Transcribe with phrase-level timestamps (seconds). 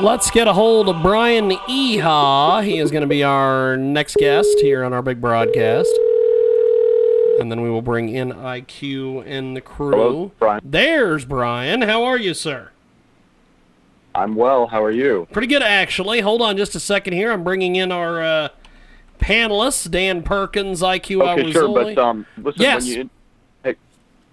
[0.00, 2.62] Let's get a hold of Brian Eha.
[2.62, 5.90] He is going to be our next guest here on our big broadcast.
[7.40, 9.90] And then we will bring in IQ and the crew.
[9.90, 10.60] Hello, Brian.
[10.64, 11.80] There's Brian.
[11.82, 12.70] How are you, sir?
[14.14, 14.66] I'm well.
[14.66, 15.28] How are you?
[15.32, 16.20] Pretty good, actually.
[16.20, 17.32] Hold on just a second here.
[17.32, 18.48] I'm bringing in our uh,
[19.18, 21.72] panelists, Dan Perkins, IQ Okay, sure.
[21.72, 22.84] But um, listen, Yes.
[22.84, 23.10] when you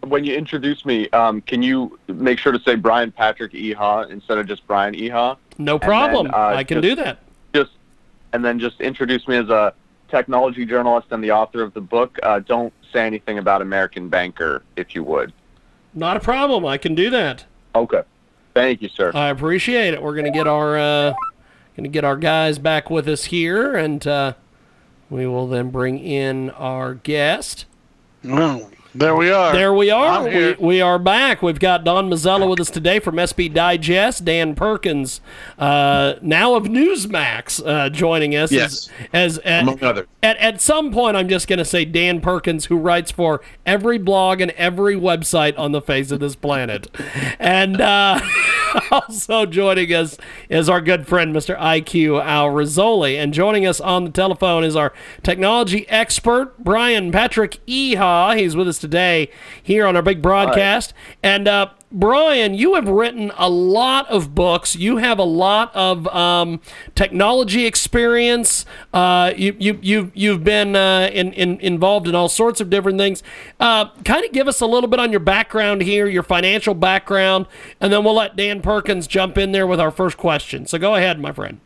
[0.07, 4.37] when you introduce me, um, can you make sure to say Brian Patrick Eha instead
[4.37, 5.37] of just Brian Eha?
[5.57, 6.27] no problem.
[6.27, 7.19] then, uh, I can just- do that.
[7.53, 7.71] Just
[8.33, 9.73] and then just introduce me as a
[10.09, 12.17] technology journalist and the author of the book.
[12.23, 15.31] Uh, don't say anything about American Banker, if you would.
[15.93, 16.65] Not a problem.
[16.65, 17.45] I can do that.
[17.75, 18.01] Okay.
[18.55, 19.11] Thank you, sir.
[19.13, 20.01] I appreciate it.
[20.01, 21.13] We're gonna get our uh,
[21.77, 24.33] gonna get our guys back with us here, and uh,
[25.09, 27.65] we will then bring in our guest.
[28.23, 29.53] Well, there we are.
[29.53, 30.23] There we are.
[30.23, 31.41] We, we are back.
[31.41, 34.23] We've got Don Mazzella with us today from SB Digest.
[34.23, 35.19] Dan Perkins,
[35.57, 38.51] uh, now of Newsmax, uh, joining us.
[38.51, 38.89] Yes.
[39.11, 40.07] As, as Among others.
[40.21, 43.97] At, at some point, I'm just going to say Dan Perkins, who writes for every
[43.97, 46.87] blog and every website on the face of this planet.
[47.39, 48.19] And uh,
[48.91, 50.17] also joining us
[50.49, 51.57] is our good friend, Mr.
[51.57, 53.15] IQ Al Rizzoli.
[53.17, 58.37] And joining us on the telephone is our technology expert, Brian Patrick Eha.
[58.37, 59.29] He's with us today
[59.63, 60.93] here on our big broadcast.
[61.23, 64.75] And uh, Brian, you have written a lot of books.
[64.75, 66.59] You have a lot of um,
[66.95, 68.65] technology experience.
[68.93, 72.97] Uh, you, you, you, you've been uh, in, in, involved in all sorts of different
[72.97, 73.23] things.
[73.59, 77.45] Uh, kind of give us a little bit on your background here, your financial background,
[77.79, 80.67] and then we'll let Dan Perkins jump in there with our first question.
[80.67, 81.61] So go ahead, my friend.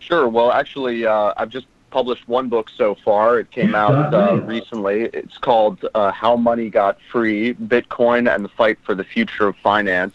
[0.00, 0.28] Sure.
[0.28, 3.38] Well, actually, uh, I've just published one book so far.
[3.38, 5.02] It came out uh, recently.
[5.12, 9.56] It's called uh, How Money Got Free Bitcoin and the Fight for the Future of
[9.58, 10.14] Finance.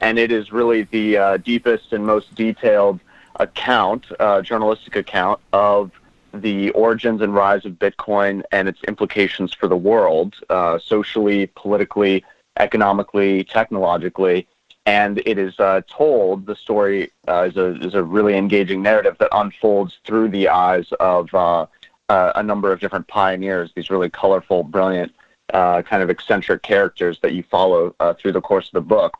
[0.00, 2.98] And it is really the uh, deepest and most detailed
[3.36, 5.92] account, uh, journalistic account, of
[6.34, 12.24] the origins and rise of Bitcoin and its implications for the world, uh, socially, politically,
[12.58, 14.48] economically, technologically
[14.86, 16.46] and it is uh, told.
[16.46, 20.86] The story uh, is a is a really engaging narrative that unfolds through the eyes
[20.98, 21.66] of uh,
[22.08, 23.72] uh, a number of different pioneers.
[23.74, 25.12] These really colorful, brilliant,
[25.52, 29.14] uh, kind of eccentric characters that you follow uh, through the course of the book.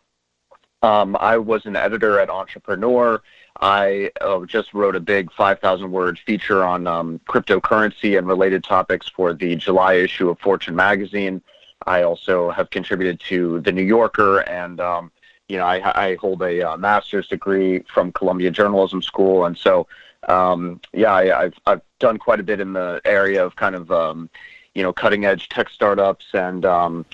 [0.83, 3.23] Um, I was an editor at Entrepreneur.
[3.61, 4.11] I
[4.47, 9.55] just wrote a big 5,000 word feature on um, cryptocurrency and related topics for the
[9.55, 11.41] July issue of Fortune magazine.
[11.87, 15.12] I also have contributed to The New Yorker and um,
[15.49, 19.87] you know, I, I hold a uh, master's degree from Columbia Journalism School, and so
[20.29, 23.91] um, yeah, I, I've I've done quite a bit in the area of kind of
[23.91, 24.31] um,
[24.75, 27.05] you know cutting edge tech startups, and um,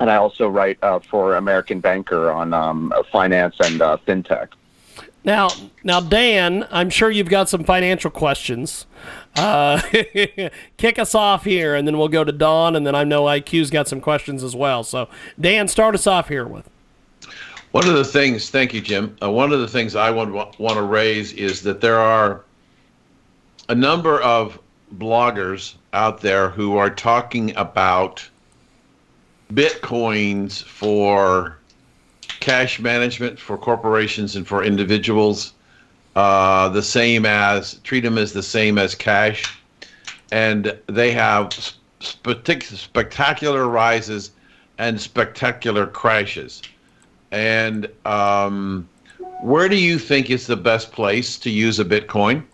[0.00, 4.48] and I also write uh, for American Banker on um, finance and uh, fintech.
[5.26, 5.48] Now,
[5.82, 8.84] now, Dan, I'm sure you've got some financial questions.
[9.34, 9.80] Uh,
[10.76, 13.70] kick us off here, and then we'll go to Don, and then I know IQ's
[13.70, 14.84] got some questions as well.
[14.84, 15.08] So,
[15.40, 16.68] Dan, start us off here with.
[17.74, 19.16] One of the things, thank you, Jim.
[19.20, 22.44] Uh, one of the things I want want to raise is that there are
[23.68, 24.60] a number of
[24.96, 28.28] bloggers out there who are talking about
[29.52, 31.58] bitcoins for
[32.38, 35.52] cash management for corporations and for individuals.
[36.14, 39.42] Uh, the same as treat them as the same as cash,
[40.30, 41.48] and they have
[41.98, 44.30] spectac- spectacular rises
[44.78, 46.62] and spectacular crashes.
[47.34, 48.88] And um,
[49.42, 52.44] where do you think is the best place to use a Bitcoin?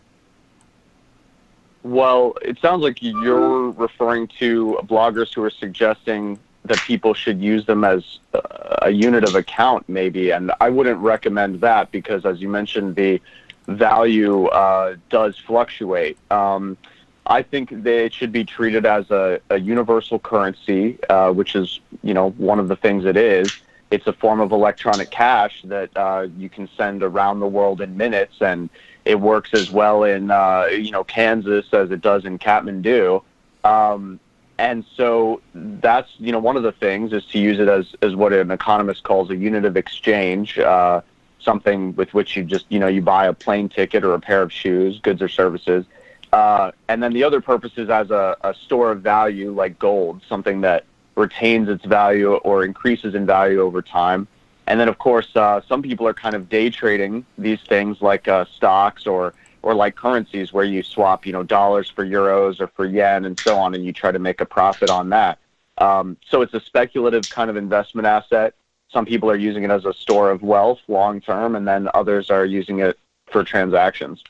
[1.83, 7.67] Well, it sounds like you're referring to bloggers who are suggesting that people should use
[7.67, 8.41] them as uh,
[8.81, 10.31] a unit of account, maybe.
[10.31, 13.21] And I wouldn't recommend that because, as you mentioned, the
[13.69, 16.17] value uh, does fluctuate.
[16.31, 16.79] Um,
[17.27, 22.15] I think they should be treated as a, a universal currency, uh, which is, you
[22.15, 23.53] know, one of the things it is.
[23.91, 27.97] It's a form of electronic cash that uh, you can send around the world in
[27.97, 28.71] minutes, and
[29.05, 33.23] it works as well in, uh, you know, Kansas as it does in Kathmandu.
[33.65, 34.21] Um,
[34.59, 38.15] and so that's you know one of the things is to use it as as
[38.15, 40.59] what an economist calls a unit of exchange.
[40.59, 41.01] Uh,
[41.41, 44.43] something with which you just, you know, you buy a plane ticket or a pair
[44.43, 45.85] of shoes, goods or services.
[46.33, 50.21] Uh, and then the other purpose is as a, a store of value like gold,
[50.29, 50.85] something that
[51.17, 54.27] retains its value or increases in value over time.
[54.67, 58.29] And then, of course, uh, some people are kind of day trading these things like
[58.29, 62.69] uh, stocks or or like currencies where you swap, you know, dollars for euros or
[62.69, 65.39] for yen and so on, and you try to make a profit on that.
[65.77, 68.55] Um, so it's a speculative kind of investment asset.
[68.91, 72.31] Some people are using it as a store of wealth long term, and then others
[72.31, 74.23] are using it for transactions.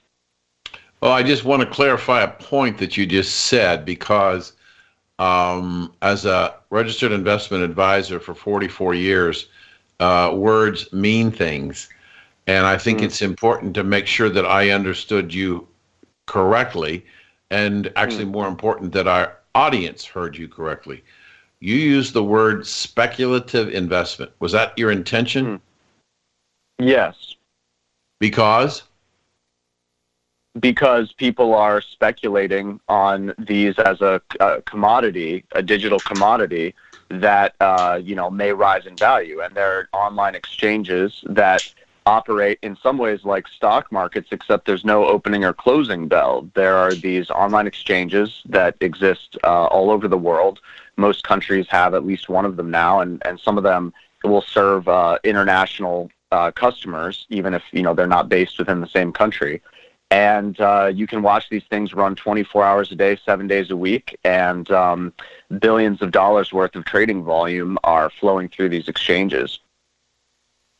[1.01, 4.53] Well, I just want to clarify a point that you just said because
[5.21, 9.49] um, as a registered investment advisor for 44 years,
[10.01, 11.91] uh, words mean things.
[12.47, 13.03] And I think mm.
[13.03, 15.69] it's important to make sure that I understood you
[16.27, 17.05] correctly,
[17.51, 18.33] and actually, mm.
[18.33, 21.05] more important, that our audience heard you correctly.
[21.61, 24.33] You used the word speculative investment.
[24.41, 25.59] Was that your intention?
[25.59, 25.61] Mm.
[26.79, 27.37] Yes.
[28.21, 28.85] Because?
[30.59, 36.75] Because people are speculating on these as a, a commodity, a digital commodity
[37.09, 41.63] that uh, you know may rise in value, and there are online exchanges that
[42.07, 46.49] operate in some ways like stock markets, except there's no opening or closing bell.
[46.55, 50.61] There are these online exchanges that exist uh, all over the world.
[50.97, 53.93] Most countries have at least one of them now, and, and some of them
[54.25, 58.89] will serve uh, international uh, customers, even if you know they're not based within the
[58.89, 59.63] same country.
[60.11, 63.77] And uh, you can watch these things run 24 hours a day, seven days a
[63.77, 65.13] week, and um,
[65.61, 69.61] billions of dollars worth of trading volume are flowing through these exchanges.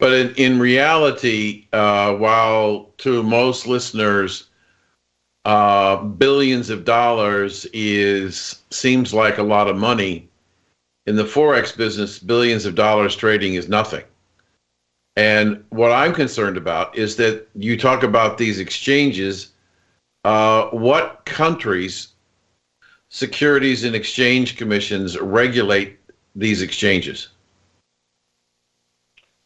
[0.01, 4.49] But in, in reality, uh, while to most listeners,
[5.45, 10.29] uh, billions of dollars is seems like a lot of money.
[11.07, 14.05] In the forex business, billions of dollars trading is nothing.
[15.21, 19.51] And what I'm concerned about is that you talk about these exchanges.
[20.25, 22.15] Uh, what countries'
[23.11, 25.99] securities and exchange commissions regulate
[26.35, 27.29] these exchanges?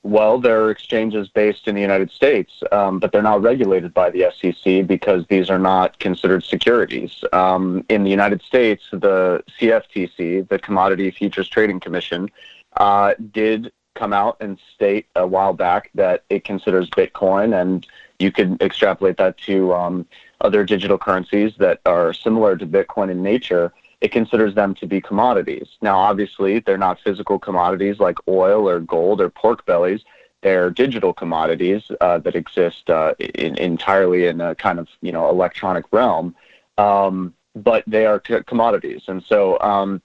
[0.05, 4.11] Well, there are exchanges based in the United States, um, but they're not regulated by
[4.11, 7.25] the SEC because these are not considered securities.
[7.33, 12.31] Um, in the United States, the CFTC, the Commodity Futures Trading Commission,
[12.77, 17.87] uh, did come out and state a while back that it considers Bitcoin, and
[18.19, 20.07] you could extrapolate that to um,
[20.41, 23.73] other digital currencies that are similar to Bitcoin in nature
[24.05, 25.67] it considers them to be commodities.
[25.81, 30.03] Now, obviously, they're not physical commodities like oil or gold or pork bellies.
[30.43, 35.31] They're digital commodities uh, that exist uh, in, entirely in a kind of you know
[35.31, 36.37] electronic realm,
[36.77, 40.03] um, but they are c- commodities, and so um,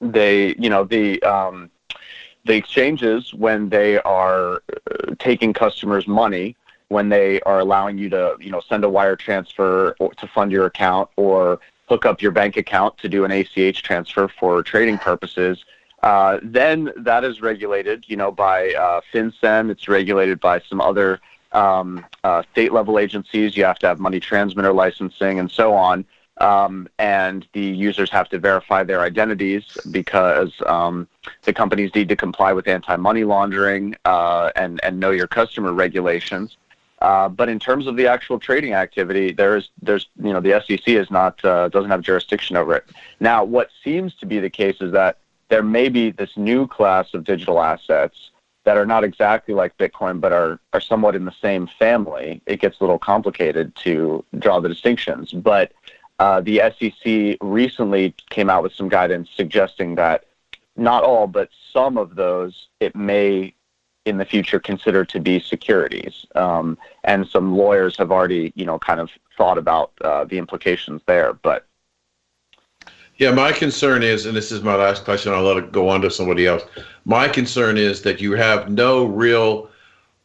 [0.00, 1.70] they you know the um,
[2.44, 6.56] the exchanges when they are uh, taking customers' money
[6.88, 10.66] when they are allowing you to you know send a wire transfer to fund your
[10.66, 15.64] account or hook up your bank account to do an ACH transfer for trading purposes.
[16.02, 19.70] Uh, then that is regulated, you know, by uh, FinCEN.
[19.70, 21.20] It's regulated by some other
[21.52, 23.56] um, uh, state level agencies.
[23.56, 26.04] You have to have money transmitter licensing and so on.
[26.40, 31.06] Um, and the users have to verify their identities because um,
[31.42, 35.72] the companies need to comply with anti money laundering uh, and, and know your customer
[35.72, 36.56] regulations.
[37.00, 40.86] Uh, but in terms of the actual trading activity, there's there's you know the SEC
[40.86, 42.84] is not uh, doesn't have jurisdiction over it.
[43.20, 45.16] Now, what seems to be the case is that
[45.48, 48.30] there may be this new class of digital assets
[48.64, 52.42] that are not exactly like Bitcoin, but are are somewhat in the same family.
[52.44, 55.72] It gets a little complicated to draw the distinctions, but
[56.20, 60.26] uh, the SEC recently came out with some guidance suggesting that
[60.76, 63.54] not all, but some of those, it may
[64.04, 66.26] in the future consider to be securities.
[66.34, 71.00] Um, and some lawyers have already, you know, kind of thought about uh, the implications
[71.06, 71.32] there.
[71.32, 71.66] But
[73.16, 76.02] yeah, my concern is, and this is my last question, I'll let it go on
[76.02, 76.62] to somebody else.
[77.06, 79.70] My concern is that you have no real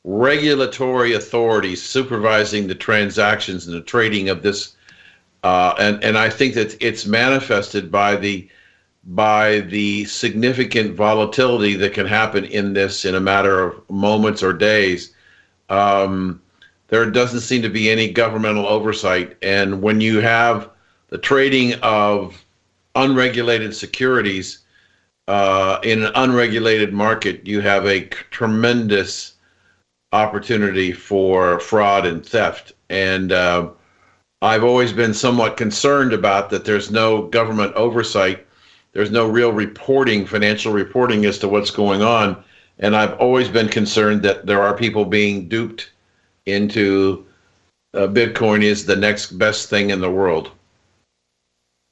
[0.04, 4.76] regulatory authority supervising the transactions and the trading of this.
[5.46, 8.50] Uh, and, and I think that it's manifested by the
[9.04, 14.54] by the significant volatility that can happen in this in a matter of moments or
[14.54, 15.14] days.
[15.70, 16.42] Um,
[16.88, 19.38] there doesn't seem to be any governmental oversight.
[19.44, 20.72] And when you have
[21.10, 22.44] the trading of
[22.96, 24.64] unregulated securities
[25.28, 29.36] uh, in an unregulated market, you have a tremendous
[30.12, 32.74] opportunity for fraud and theft.
[32.90, 33.70] And uh,
[34.46, 38.46] I've always been somewhat concerned about that there's no government oversight
[38.96, 42.42] there's no real reporting, financial reporting as to what's going on.
[42.80, 45.92] and I've always been concerned that there are people being duped
[46.46, 47.26] into
[47.94, 50.52] uh, Bitcoin is the next best thing in the world.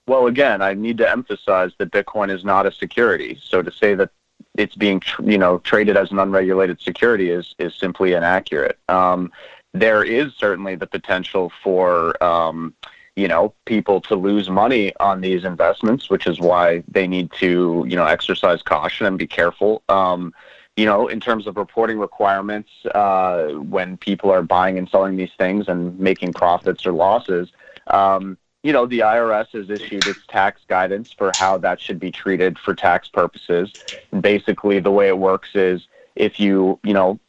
[0.07, 3.37] Well, again, I need to emphasize that Bitcoin is not a security.
[3.41, 4.09] So to say that
[4.57, 8.77] it's being, you know, traded as an unregulated security is is simply inaccurate.
[8.87, 9.31] Um,
[9.73, 12.73] there is certainly the potential for, um,
[13.15, 17.85] you know, people to lose money on these investments, which is why they need to,
[17.87, 19.83] you know, exercise caution and be careful.
[19.89, 20.33] Um,
[20.75, 25.33] you know, in terms of reporting requirements, uh, when people are buying and selling these
[25.37, 27.51] things and making profits or losses,
[27.87, 32.11] um, you know, the IRS has issued its tax guidance for how that should be
[32.11, 33.75] treated for tax purposes.
[34.11, 37.19] And basically, the way it works is if you, you know,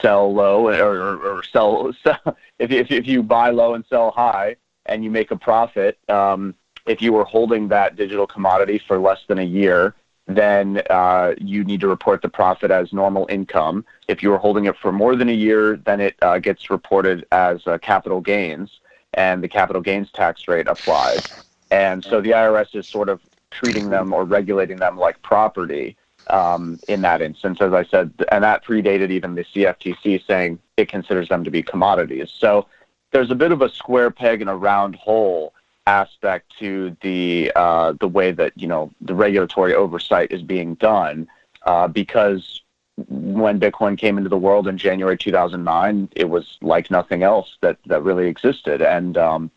[0.00, 4.56] sell low or, or, sell, sell if, if, if you buy low and sell high
[4.86, 6.54] and you make a profit, um,
[6.86, 9.94] if you were holding that digital commodity for less than a year,
[10.26, 13.84] then uh, you need to report the profit as normal income.
[14.08, 17.26] If you were holding it for more than a year, then it uh, gets reported
[17.32, 18.80] as uh, capital gains
[19.14, 21.44] and the capital gains tax rate applies.
[21.70, 25.96] And so the IRS is sort of treating them or regulating them like property
[26.32, 30.88] um, in that instance, as I said, and that predated even the CFTC saying it
[30.88, 32.30] considers them to be commodities.
[32.36, 32.66] So
[33.10, 35.52] there's a bit of a square peg in a round hole
[35.86, 41.28] aspect to the uh, the way that you know the regulatory oversight is being done,
[41.64, 42.62] uh, because
[43.08, 47.78] when Bitcoin came into the world in January 2009, it was like nothing else that,
[47.86, 48.82] that really existed.
[48.82, 49.50] And um,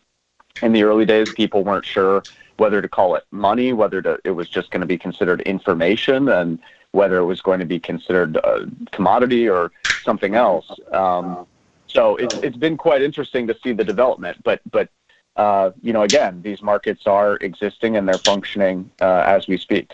[0.62, 2.22] in the early days, people weren't sure
[2.56, 6.28] whether to call it money, whether to, it was just going to be considered information,
[6.28, 6.58] and
[6.92, 9.72] whether it was going to be considered a commodity or
[10.04, 10.70] something else.
[10.92, 11.46] Um,
[11.86, 14.42] so it's, it's been quite interesting to see the development.
[14.42, 14.88] But but
[15.36, 19.92] uh, you know, again, these markets are existing and they're functioning uh, as we speak.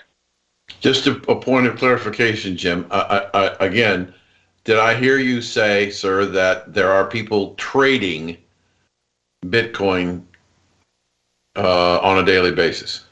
[0.80, 2.86] Just a, a point of clarification, Jim.
[2.90, 4.14] I, I, again,
[4.64, 8.36] did I hear you say, sir, that there are people trading
[9.46, 10.22] Bitcoin
[11.56, 13.04] uh, on a daily basis?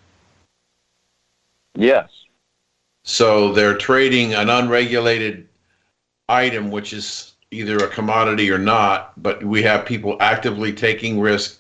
[1.75, 2.11] Yes.
[3.05, 5.49] So they're trading an unregulated
[6.29, 11.59] item, which is either a commodity or not, but we have people actively taking risk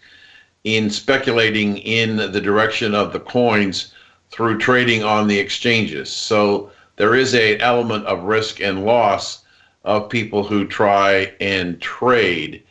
[0.64, 3.94] in speculating in the direction of the coins
[4.30, 6.10] through trading on the exchanges.
[6.10, 9.44] So there is a element of risk and loss
[9.84, 12.62] of people who try and trade.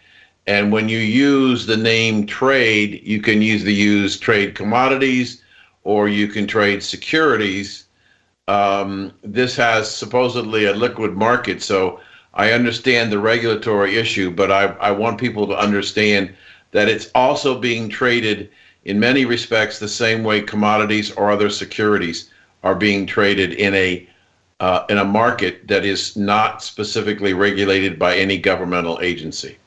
[0.48, 5.42] And when you use the name trade, you can use the use trade commodities
[5.84, 7.86] or you can trade securities.
[8.48, 12.00] Um, this has supposedly a liquid market, so
[12.34, 16.34] I understand the regulatory issue, but I, I want people to understand
[16.72, 18.50] that it's also being traded
[18.86, 22.30] in many respects the same way commodities or other securities
[22.63, 24.08] are being traded in a
[24.60, 29.58] uh, in a market that is not specifically regulated by any governmental agency?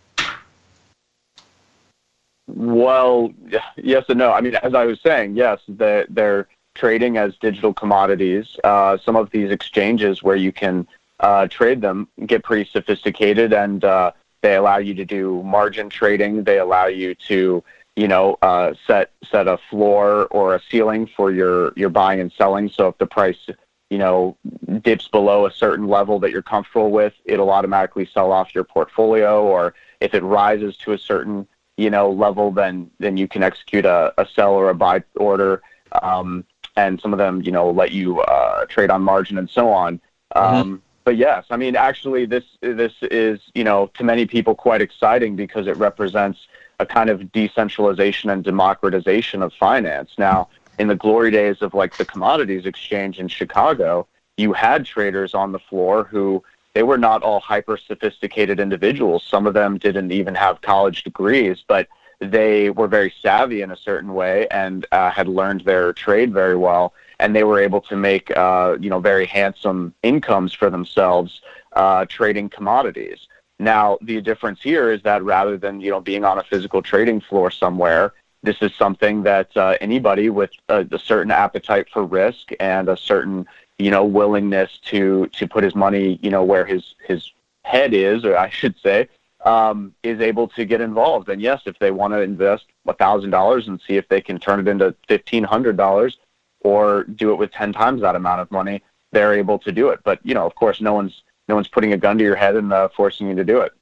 [2.46, 3.32] Well,
[3.76, 4.32] yes and no.
[4.32, 8.56] I mean, as I was saying, yes, they're, they're trading as digital commodities.
[8.64, 10.86] Uh, some of these exchanges where you can
[11.20, 16.44] uh, trade them get pretty sophisticated and uh, they allow you to do margin trading.
[16.44, 17.62] They allow you to
[17.96, 22.32] you know, uh, set set a floor or a ceiling for your your buying and
[22.32, 22.70] selling.
[22.70, 23.48] So if the price,
[23.90, 24.36] you know,
[24.80, 29.42] dips below a certain level that you're comfortable with, it'll automatically sell off your portfolio.
[29.42, 31.46] Or if it rises to a certain,
[31.80, 35.62] you know, level, then then you can execute a, a sell or a buy order.
[36.02, 36.44] Um,
[36.76, 40.00] and some of them, you know, let you uh, trade on margin and so on.
[40.36, 40.54] Mm-hmm.
[40.54, 44.82] Um, but yes, I mean, actually, this this is you know to many people quite
[44.82, 46.46] exciting because it represents
[46.78, 50.10] a kind of decentralization and democratization of finance.
[50.18, 54.06] Now, in the glory days of like the commodities exchange in Chicago,
[54.36, 56.42] you had traders on the floor who
[56.74, 59.24] they were not all hyper sophisticated individuals.
[59.24, 61.88] Some of them didn't even have college degrees, but
[62.20, 66.56] they were very savvy in a certain way and uh, had learned their trade very
[66.56, 71.40] well, and they were able to make uh, you know very handsome incomes for themselves
[71.72, 73.26] uh, trading commodities.
[73.58, 77.20] Now, the difference here is that rather than you know being on a physical trading
[77.20, 78.12] floor somewhere,
[78.42, 82.96] this is something that uh, anybody with a, a, certain appetite for risk and a
[82.96, 83.46] certain
[83.80, 87.32] you know willingness to to put his money you know where his his
[87.64, 89.08] head is, or I should say,
[89.44, 91.28] um, is able to get involved.
[91.28, 94.38] And yes, if they want to invest a thousand dollars and see if they can
[94.38, 96.18] turn it into fifteen hundred dollars,
[96.60, 98.82] or do it with ten times that amount of money,
[99.12, 100.00] they're able to do it.
[100.04, 102.56] But you know, of course, no one's no one's putting a gun to your head
[102.56, 103.72] and uh, forcing you to do it.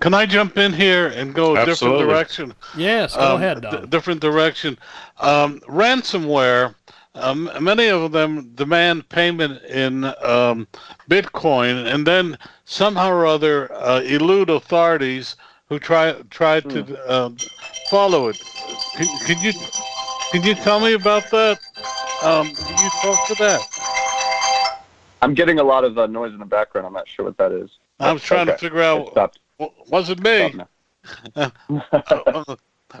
[0.00, 2.54] Can I jump in here and go a different direction?
[2.76, 3.64] Yes, go um, ahead.
[3.70, 4.76] D- different direction.
[5.20, 6.74] Um, ransomware
[7.14, 10.66] um, many of them demand payment in um,
[11.08, 15.36] Bitcoin, and then somehow or other uh, elude authorities
[15.68, 17.10] who try try to Hmm.
[17.10, 17.40] um,
[17.84, 18.44] follow it.
[18.94, 19.52] Can, can you
[20.30, 21.60] can you tell me about that?
[22.22, 23.66] Um, can you talk to that?
[25.22, 26.86] I'm getting a lot of uh, noise in the background.
[26.86, 27.70] I'm not sure what that is.
[28.00, 28.58] I was trying to Okay.
[28.58, 29.10] figure It out.
[29.10, 29.38] stopped.
[29.88, 30.54] Was it me?
[30.54, 30.70] Stopped.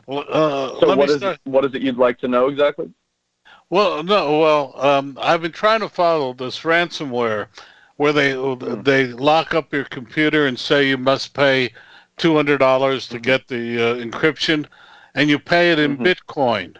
[0.08, 2.90] Uh, uh, So what is what is it you'd like to know exactly?
[3.74, 4.38] Well, no.
[4.38, 7.48] Well, um, I've been trying to follow this ransomware,
[7.96, 8.30] where they
[8.84, 11.72] they lock up your computer and say you must pay
[12.16, 14.66] two hundred dollars to get the uh, encryption,
[15.16, 16.06] and you pay it in Mhm.
[16.06, 16.76] Bitcoin.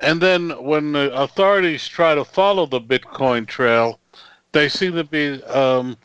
[0.00, 4.00] And then when the authorities try to follow the Bitcoin trail,
[4.50, 5.96] they seem to be um,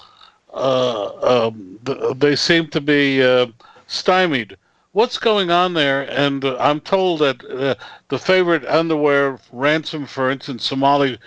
[0.53, 3.48] uh, um, th- they seem to be uh,
[3.88, 4.57] stymied.
[4.99, 6.01] What's going on there?
[6.11, 7.75] And uh, I'm told that uh,
[8.09, 11.17] the favorite underwear ransom, for instance, Somali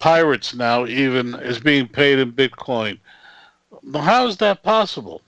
[0.00, 2.98] pirates now even is being paid in Bitcoin.
[3.94, 5.22] How is that possible?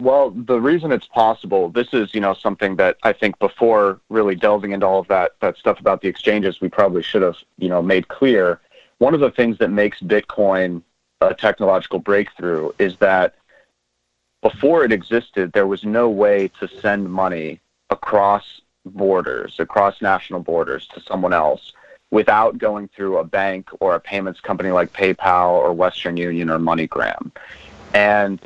[0.00, 4.36] Well, the reason it's possible, this is, you know, something that I think before really
[4.36, 7.68] delving into all of that that stuff about the exchanges, we probably should have, you
[7.68, 8.60] know, made clear.
[8.98, 10.82] One of the things that makes Bitcoin
[11.20, 13.34] a technological breakthrough is that
[14.42, 20.86] before it existed, there was no way to send money across borders, across national borders
[20.88, 21.72] to someone else
[22.10, 26.58] without going through a bank or a payments company like PayPal or Western Union or
[26.58, 27.30] MoneyGram.
[27.94, 28.40] And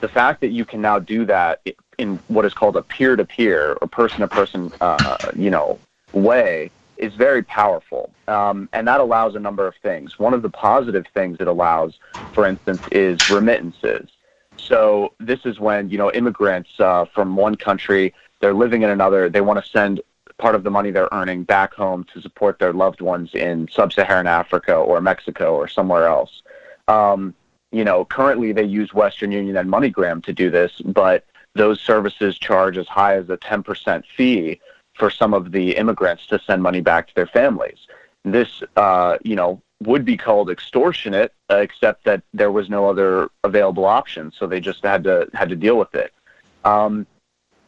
[0.00, 1.60] the fact that you can now do that
[1.98, 5.80] in what is called a peer-to-peer or person-to-person, uh, you know,
[6.12, 10.18] way is very powerful, um, and that allows a number of things.
[10.18, 11.98] One of the positive things it allows,
[12.32, 14.08] for instance, is remittances.
[14.58, 19.28] So this is when you know immigrants uh, from one country they're living in another.
[19.28, 20.00] They want to send
[20.38, 24.28] part of the money they're earning back home to support their loved ones in sub-Saharan
[24.28, 26.42] Africa or Mexico or somewhere else.
[26.86, 27.34] Um,
[27.72, 31.24] you know, currently they use Western Union and MoneyGram to do this, but
[31.54, 34.60] those services charge as high as a 10% fee
[34.94, 37.86] for some of the immigrants to send money back to their families.
[38.24, 43.30] This, uh, you know, would be called extortionate, uh, except that there was no other
[43.44, 46.12] available option, so they just had to had to deal with it.
[46.64, 47.06] Um,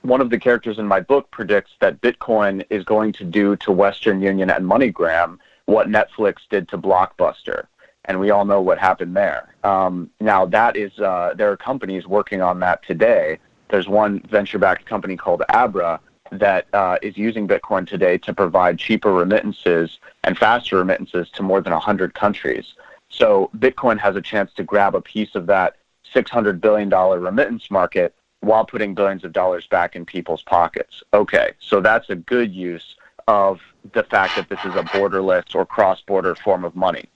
[0.03, 3.71] one of the characters in my book predicts that Bitcoin is going to do to
[3.71, 7.67] Western Union and MoneyGram what Netflix did to Blockbuster
[8.07, 9.55] and we all know what happened there.
[9.63, 13.39] Um, now that is uh, there are companies working on that today.
[13.69, 16.01] There's one venture-backed company called Abra
[16.33, 21.61] that uh, is using Bitcoin today to provide cheaper remittances and faster remittances to more
[21.61, 22.75] than 100 countries.
[23.09, 25.77] So Bitcoin has a chance to grab a piece of that
[26.13, 31.03] 600 billion dollar remittance market while putting billions of dollars back in people's pockets.
[31.13, 32.97] Okay, so that's a good use
[33.29, 33.61] of
[33.93, 37.09] the fact that this is a borderless or cross-border form of money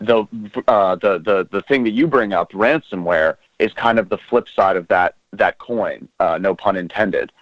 [0.00, 0.26] the
[0.68, 4.48] uh, the the the thing that you bring up, ransomware, is kind of the flip
[4.48, 6.08] side of that that coin.
[6.20, 7.32] Uh, no pun intended.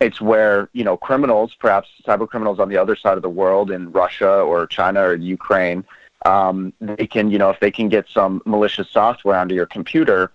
[0.00, 3.70] It's where you know criminals, perhaps cyber criminals on the other side of the world,
[3.70, 5.84] in Russia or China or Ukraine,
[6.24, 10.32] um, they can you know if they can get some malicious software onto your computer,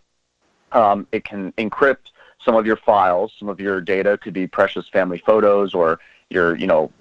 [0.72, 2.12] um, it can encrypt
[2.44, 6.58] some of your files, some of your data could be precious family photos or your
[6.58, 6.92] you know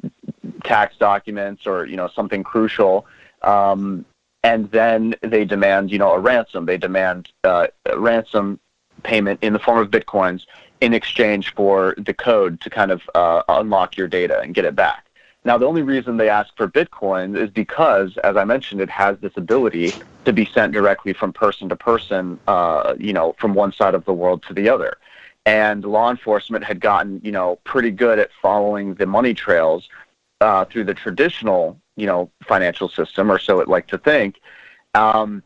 [0.64, 3.06] tax documents or you know something crucial.
[3.42, 4.04] Um,
[4.42, 6.64] and then they demand, you know, a ransom.
[6.64, 8.58] They demand uh, a ransom
[9.02, 10.44] payment in the form of bitcoins
[10.80, 14.74] in exchange for the code to kind of uh, unlock your data and get it
[14.74, 15.06] back.
[15.44, 19.18] Now, the only reason they ask for Bitcoin is because, as I mentioned, it has
[19.20, 19.92] this ability
[20.26, 24.04] to be sent directly from person to person, uh, you know, from one side of
[24.04, 24.98] the world to the other.
[25.46, 29.88] And law enforcement had gotten, you know, pretty good at following the money trails
[30.42, 34.40] uh, through the traditional you know financial system or so it like to think
[34.94, 35.42] um,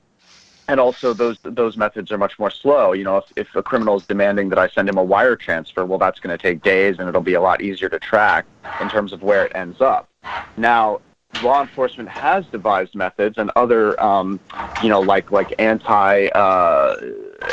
[0.68, 2.92] and also those those methods are much more slow.
[2.92, 5.84] You know if, if a criminal is demanding that i send him a wire transfer
[5.84, 8.46] well that's going to take days and it'll be a lot easier to track
[8.80, 10.08] in terms of where it ends up.
[10.56, 11.00] Now
[11.42, 14.40] law enforcement has devised methods and other um,
[14.82, 16.96] you know like like anti uh,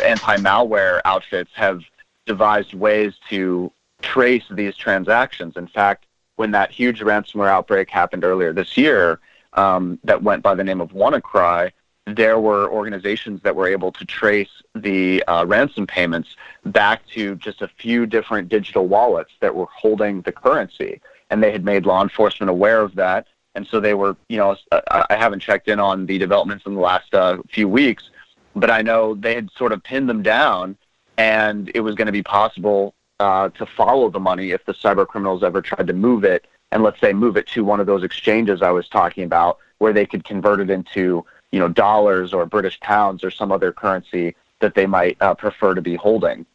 [0.03, 1.81] anti malware outfits have
[2.25, 3.71] devised ways to
[4.01, 5.57] trace these transactions.
[5.57, 6.05] In fact
[6.37, 9.19] when that huge ransomware outbreak happened earlier this year
[9.53, 11.71] um, that went by the name of WannaCry,
[12.07, 16.35] there were organizations that were able to trace the uh, ransom payments
[16.65, 20.99] back to just a few different digital wallets that were holding the currency.
[21.29, 23.27] And they had made law enforcement aware of that.
[23.53, 26.73] And so they were, you know, I I haven't checked in on the developments in
[26.73, 28.09] the last uh, few weeks,
[28.55, 30.77] but I know they had sort of pinned them down
[31.17, 35.05] and it was going to be possible uh, to follow the money if the cyber
[35.05, 38.03] criminals ever tried to move it and let's say move it to one of those
[38.03, 42.45] exchanges I was talking about, where they could convert it into you know dollars or
[42.45, 46.45] British pounds or some other currency that they might uh, prefer to be holding.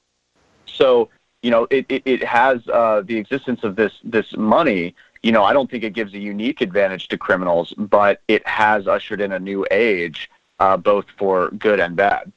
[0.66, 1.08] So
[1.42, 4.94] you know it it, it has uh, the existence of this this money.
[5.22, 8.86] You know I don't think it gives a unique advantage to criminals, but it has
[8.86, 12.32] ushered in a new age, uh, both for good and bad.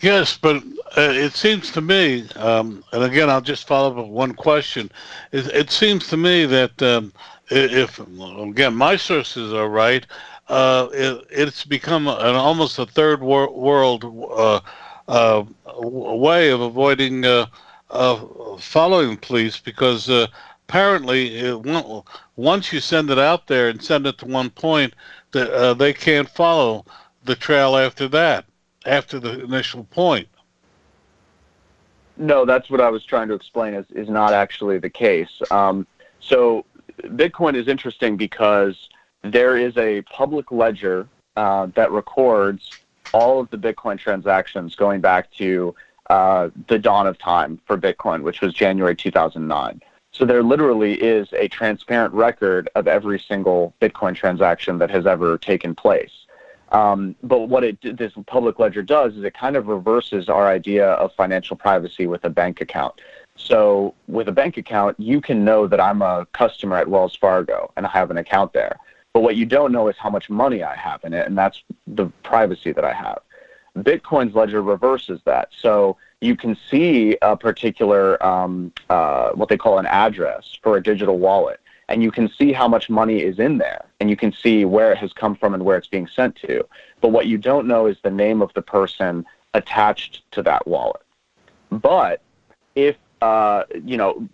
[0.00, 0.56] Yes, but
[0.96, 4.90] uh, it seems to me, um, and again, I'll just follow up with one question.
[5.32, 7.12] It, it seems to me that um,
[7.50, 10.06] if, again, my sources are right,
[10.48, 14.60] uh, it, it's become an almost a third wor- world uh,
[15.08, 15.44] uh
[15.82, 17.46] way of avoiding uh,
[17.90, 21.60] uh, following police because apparently, it,
[22.36, 24.94] once you send it out there and send it to one point,
[25.32, 26.84] that they can't follow
[27.24, 28.44] the trail after that
[28.86, 30.28] after the initial point.
[32.16, 35.40] No, that's what I was trying to explain is, is not actually the case.
[35.50, 35.86] Um,
[36.20, 36.64] so
[37.04, 38.88] Bitcoin is interesting because
[39.22, 42.70] there is a public ledger uh, that records
[43.12, 45.74] all of the Bitcoin transactions going back to
[46.08, 49.80] uh, the dawn of time for Bitcoin, which was January 2009.
[50.12, 55.38] So there literally is a transparent record of every single Bitcoin transaction that has ever
[55.38, 56.26] taken place.
[56.72, 60.86] Um, but what it this public ledger does is it kind of reverses our idea
[60.92, 63.00] of financial privacy with a bank account.
[63.42, 67.72] So with a bank account, you can know that I'm a customer at Wells Fargo
[67.76, 68.76] and I have an account there.
[69.12, 71.64] But what you don't know is how much money I have in it, and that's
[71.88, 73.20] the privacy that I have.
[73.76, 75.48] Bitcoin's ledger reverses that.
[75.58, 80.82] So you can see a particular, um, uh, what they call an address for a
[80.82, 84.32] digital wallet and you can see how much money is in there and you can
[84.32, 86.64] see where it has come from and where it's being sent to.
[87.00, 91.02] But what you don't know is the name of the person attached to that wallet.
[91.70, 92.22] But
[92.76, 94.26] if uh, you know,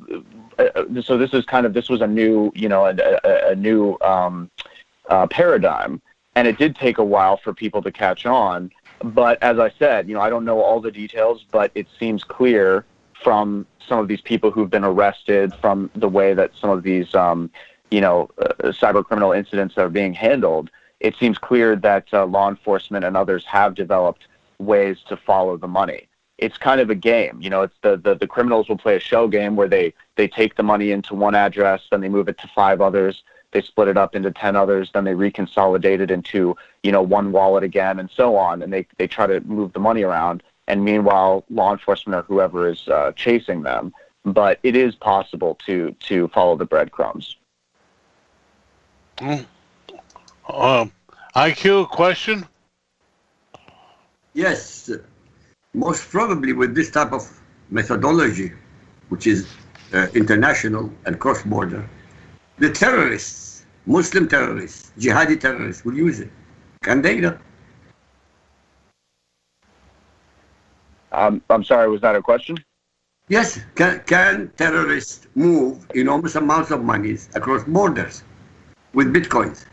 [0.58, 2.94] uh, so this is kind of this was a new, you know, a,
[3.24, 4.50] a, a new um,
[5.08, 6.00] uh, paradigm,
[6.34, 8.70] and it did take a while for people to catch on.
[9.02, 12.24] But as I said, you know, I don't know all the details, but it seems
[12.24, 12.84] clear
[13.22, 17.14] from some of these people who've been arrested, from the way that some of these,
[17.14, 17.50] um,
[17.90, 20.70] you know, uh, cyber criminal incidents are being handled,
[21.00, 24.26] it seems clear that uh, law enforcement and others have developed
[24.58, 26.08] ways to follow the money.
[26.38, 27.62] It's kind of a game, you know.
[27.62, 30.62] It's the, the the criminals will play a show game where they they take the
[30.62, 33.22] money into one address, then they move it to five others,
[33.52, 37.32] they split it up into 10 others then they reconsolidate it into you know one
[37.32, 40.84] wallet again and so on and they, they try to move the money around and
[40.84, 43.94] meanwhile law enforcement or whoever is uh, chasing them.
[44.24, 47.36] But it is possible to to follow the breadcrumbs.
[49.18, 49.46] Mm.
[50.48, 50.92] Um,
[51.34, 52.46] IQ question.
[54.34, 54.90] Yes,
[55.76, 57.22] most probably with this type of
[57.70, 58.50] methodology,
[59.10, 59.46] which is
[59.92, 61.88] uh, international and cross-border,
[62.58, 66.30] the terrorists, Muslim terrorists, jihadi terrorists, will use it.
[66.82, 67.38] Can they not?
[71.12, 72.56] Um, I'm sorry, was that a question?
[73.28, 73.60] Yes.
[73.74, 78.22] Can, can terrorists move enormous amounts of monies across borders
[78.94, 79.66] with bitcoins?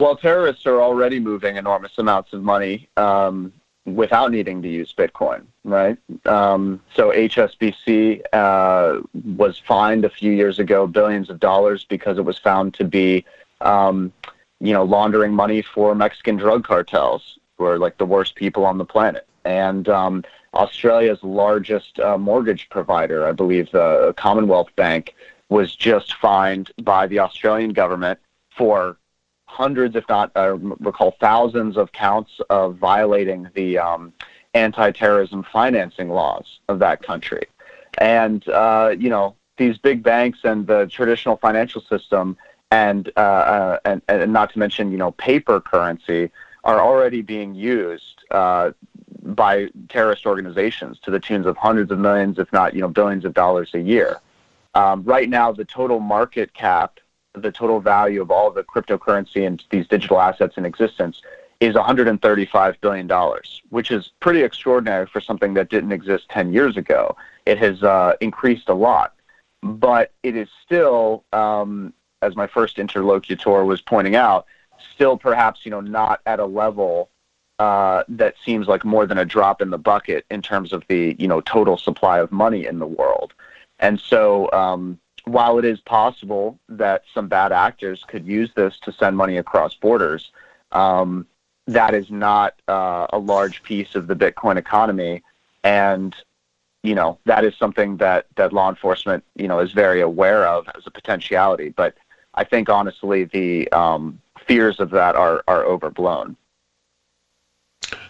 [0.00, 3.52] Well, terrorists are already moving enormous amounts of money um,
[3.94, 5.98] without needing to use Bitcoin, right?
[6.26, 9.00] Um, so HSBC uh,
[9.36, 13.24] was fined a few years ago billions of dollars because it was found to be,
[13.60, 14.12] um,
[14.60, 18.78] you know, laundering money for Mexican drug cartels who are like the worst people on
[18.78, 19.26] the planet.
[19.44, 20.24] And um,
[20.54, 25.14] Australia's largest uh, mortgage provider, I believe the Commonwealth Bank,
[25.48, 28.18] was just fined by the Australian government
[28.50, 28.96] for
[29.48, 34.12] hundreds, if not, I recall thousands of counts of violating the um,
[34.54, 37.46] anti-terrorism financing laws of that country.
[37.98, 42.36] And uh, you know, these big banks and the traditional financial system,
[42.70, 46.30] and, uh, uh, and and not to mention, you know, paper currency
[46.64, 48.70] are already being used uh,
[49.22, 53.24] by terrorist organizations to the tunes of hundreds of millions, if not you know billions
[53.24, 54.20] of dollars a year.
[54.74, 57.00] Um, right now, the total market cap,
[57.34, 61.22] the total value of all the cryptocurrency and these digital assets in existence
[61.60, 66.76] is 135 billion dollars, which is pretty extraordinary for something that didn't exist 10 years
[66.76, 67.16] ago.
[67.46, 69.14] It has uh, increased a lot,
[69.62, 74.46] but it is still, um, as my first interlocutor was pointing out,
[74.94, 77.10] still perhaps you know not at a level
[77.58, 81.16] uh, that seems like more than a drop in the bucket in terms of the
[81.18, 83.34] you know total supply of money in the world.
[83.80, 84.98] And so, um,
[85.32, 89.74] while it is possible that some bad actors could use this to send money across
[89.74, 90.30] borders,
[90.72, 91.26] um,
[91.66, 95.22] that is not uh, a large piece of the Bitcoin economy.
[95.64, 96.14] And
[96.82, 100.68] you know that is something that that law enforcement you know is very aware of
[100.76, 101.70] as a potentiality.
[101.70, 101.94] But
[102.34, 106.36] I think honestly the um, fears of that are are overblown.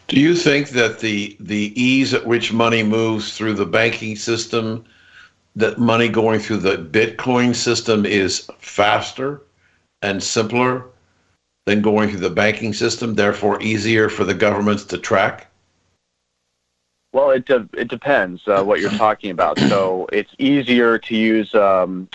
[0.09, 4.85] Do you think that the the ease at which money moves through the banking system,
[5.59, 9.43] that money going through the Bitcoin system is faster
[10.03, 10.85] and simpler
[11.67, 15.49] than going through the banking system, therefore easier for the governments to track?
[17.13, 19.59] Well, it de- it depends uh, what you're talking about.
[19.59, 22.09] So it's easier to use um,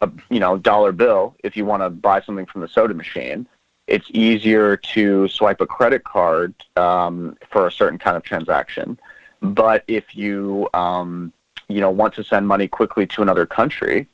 [0.00, 3.46] a you know dollar bill if you want to buy something from the soda machine.
[3.86, 8.98] It's easier to swipe a credit card um, for a certain kind of transaction.
[9.40, 11.32] But if you um,
[11.70, 14.06] you know want to send money quickly to another country,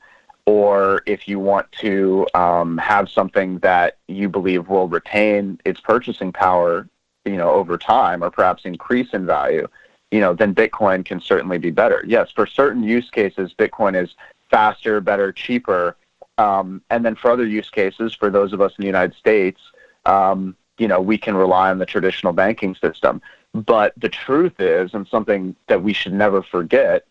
[0.46, 6.32] or if you want to um, have something that you believe will retain its purchasing
[6.32, 6.88] power,
[7.24, 9.66] you know, over time, or perhaps increase in value,
[10.10, 12.04] you know, then Bitcoin can certainly be better.
[12.06, 14.14] Yes, for certain use cases, Bitcoin is
[14.50, 15.96] faster, better, cheaper.
[16.38, 19.60] Um, and then for other use cases, for those of us in the United States,
[20.04, 23.20] um, you know, we can rely on the traditional banking system.
[23.52, 27.06] But the truth is, and something that we should never forget,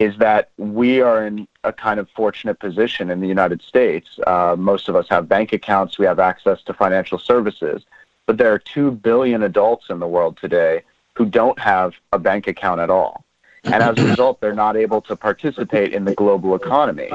[0.00, 4.18] is that we are in a kind of fortunate position in the United States.
[4.26, 7.84] Uh, most of us have bank accounts, we have access to financial services,
[8.24, 10.82] but there are 2 billion adults in the world today
[11.14, 13.24] who don't have a bank account at all.
[13.64, 17.10] And as a result, they're not able to participate in the global economy.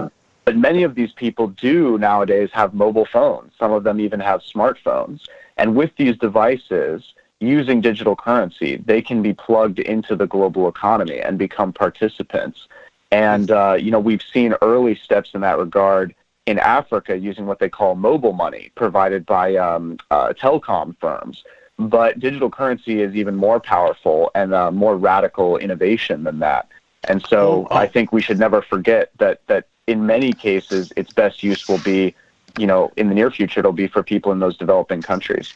[0.46, 3.52] But many of these people do nowadays have mobile phones.
[3.58, 5.22] Some of them even have smartphones.
[5.58, 11.20] And with these devices, using digital currency, they can be plugged into the global economy
[11.20, 12.68] and become participants.
[13.16, 16.14] And, uh, you know, we've seen early steps in that regard
[16.46, 21.46] in Africa using what they call mobile money provided by um, uh, telecom firms.
[21.80, 26.68] But digital currency is even more powerful and uh, more radical innovation than that.
[27.06, 27.76] And so oh, oh.
[27.78, 31.80] I think we should never forget that, that in many cases, its best use will
[31.86, 32.14] be,
[32.60, 35.54] you know, in the near future, it'll be for people in those developing countries.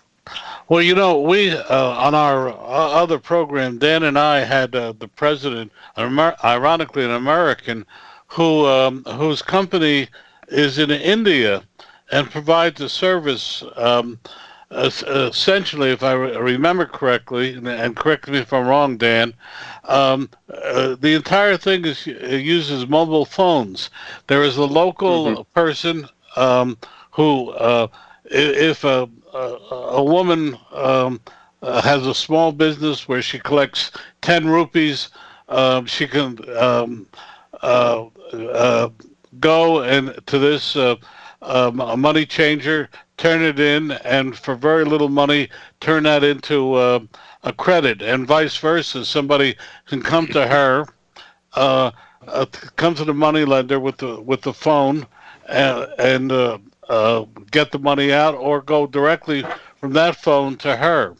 [0.67, 4.93] Well, you know, we uh, on our uh, other program, Dan and I had uh,
[4.97, 7.86] the president, ironically an American,
[8.27, 10.08] who um, whose company
[10.49, 11.63] is in India
[12.12, 13.63] and provides a service.
[13.75, 14.19] Um,
[14.71, 19.34] essentially, if I re- remember correctly, and correct me if I'm wrong, Dan,
[19.86, 23.89] um, uh, the entire thing is uses mobile phones.
[24.27, 25.41] There is a local mm-hmm.
[25.53, 26.77] person um,
[27.12, 27.88] who, uh,
[28.25, 31.20] if a a woman um,
[31.62, 35.10] uh, has a small business where she collects 10 rupees,
[35.50, 37.08] um, she can um,
[37.62, 38.89] uh, uh,
[39.39, 40.96] go and to this uh,
[41.42, 47.00] um, money changer, turn it in, and for very little money, turn that into uh,
[47.44, 49.06] a credit, and vice versa.
[49.06, 49.56] Somebody
[49.88, 50.86] can come to her,
[51.54, 51.92] uh,
[52.76, 55.08] come to the money lender with the with the phone,
[55.48, 59.45] and, and uh, get the money out or go directly
[59.78, 61.15] from that phone to her.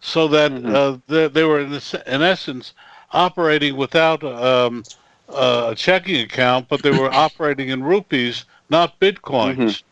[0.00, 0.74] So that mm-hmm.
[0.74, 2.74] uh, they, they, were, in, in, essence,
[3.10, 4.84] operating without um,
[5.30, 9.82] uh, a checking account, but they were operating in rupees, not bitcoins.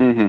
[0.00, 0.04] Mm-hmm.
[0.04, 0.26] Mm-hmm.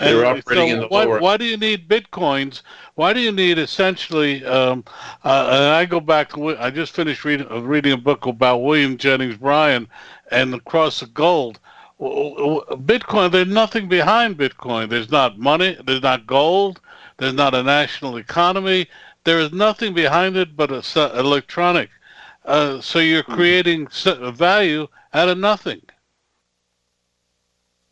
[0.00, 1.20] They were operating so in the why, lower.
[1.20, 2.62] Why do you need bitcoins?
[2.94, 4.44] Why do you need essentially?
[4.44, 4.84] Um,
[5.24, 8.96] uh, and I go back to I just finished reading reading a book about William
[8.96, 9.88] Jennings Bryan
[10.30, 11.58] and the Cross of Gold,
[12.02, 14.88] Bitcoin, there's nothing behind Bitcoin.
[14.88, 16.80] There's not money, there's not gold,
[17.18, 18.88] there's not a national economy.
[19.24, 21.90] There is nothing behind it but a, electronic.
[22.44, 23.34] Uh, so you're hmm.
[23.34, 23.88] creating
[24.34, 25.82] value out of nothing.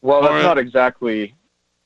[0.03, 1.35] Well, that's or, not exactly.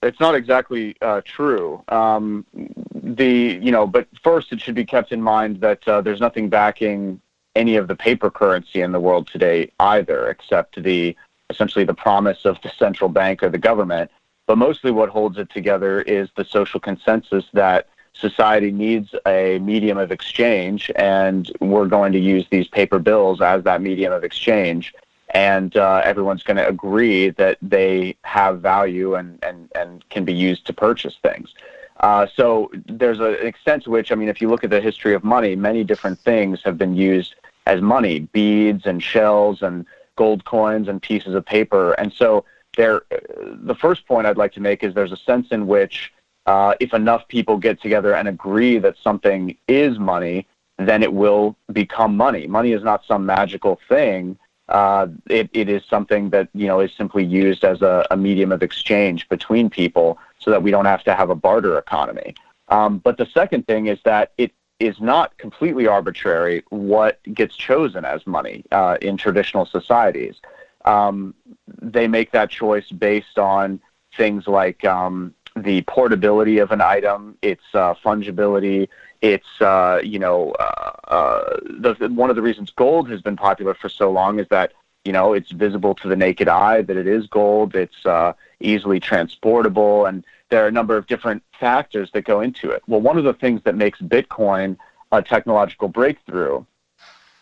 [0.03, 1.83] It's not exactly uh, true.
[1.89, 2.47] Um,
[2.95, 6.49] the you know, but first it should be kept in mind that uh, there's nothing
[6.49, 7.21] backing
[7.55, 11.17] any of the paper currency in the world today either, except the
[11.51, 14.11] essentially the promise of the central bank or the government.
[14.47, 19.99] But mostly what holds it together is the social consensus that society needs a medium
[19.99, 24.95] of exchange, and we're going to use these paper bills as that medium of exchange.
[25.31, 30.33] And uh, everyone's going to agree that they have value and, and, and can be
[30.33, 31.53] used to purchase things.
[32.01, 34.81] Uh, so there's a, an extent to which, I mean, if you look at the
[34.81, 37.35] history of money, many different things have been used
[37.67, 41.93] as money, beads and shells and gold coins and pieces of paper.
[41.93, 42.45] And so
[42.77, 46.13] there, the first point I'd like to make is there's a sense in which
[46.47, 50.47] uh, if enough people get together and agree that something is money,
[50.79, 52.47] then it will become money.
[52.47, 54.37] Money is not some magical thing.
[54.69, 58.51] Uh, it, it is something that you know is simply used as a, a, medium
[58.51, 62.35] of exchange between people, so that we don't have to have a barter economy.
[62.69, 64.53] Um, but the second thing is that it
[64.85, 70.37] is not completely arbitrary what gets chosen as money uh, in traditional societies.
[70.85, 71.35] Um,
[71.81, 73.81] they make that choice based on
[74.17, 78.89] things like um, the portability of an item, its uh, fungibility,
[79.23, 83.75] its uh, you know uh, uh, the, one of the reasons gold has been popular
[83.75, 84.73] for so long is that
[85.05, 87.75] you know it's visible to the naked eye that it is gold.
[87.75, 92.71] It's uh, easily transportable, and there are a number of different factors that go into
[92.71, 92.81] it.
[92.87, 94.77] Well, one of the things that makes Bitcoin
[95.11, 96.65] a technological breakthrough